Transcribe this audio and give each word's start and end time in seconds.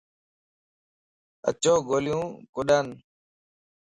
اچو 1.49 1.73
گوليو 1.87 2.21
ڪڏا 2.53 2.79
ن 2.85 2.87